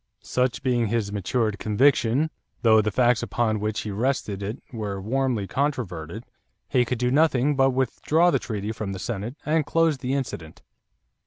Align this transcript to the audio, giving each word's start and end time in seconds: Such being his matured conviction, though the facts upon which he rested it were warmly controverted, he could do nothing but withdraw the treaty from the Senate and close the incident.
Such 0.23 0.63
being 0.63 0.87
his 0.87 1.11
matured 1.13 1.59
conviction, 1.59 2.31
though 2.63 2.81
the 2.81 2.89
facts 2.89 3.21
upon 3.21 3.59
which 3.59 3.81
he 3.81 3.91
rested 3.91 4.41
it 4.41 4.57
were 4.73 4.99
warmly 4.99 5.45
controverted, 5.45 6.25
he 6.67 6.85
could 6.85 6.97
do 6.97 7.11
nothing 7.11 7.55
but 7.55 7.69
withdraw 7.69 8.31
the 8.31 8.39
treaty 8.39 8.71
from 8.71 8.93
the 8.93 8.97
Senate 8.97 9.35
and 9.45 9.63
close 9.63 9.99
the 9.99 10.15
incident. 10.15 10.63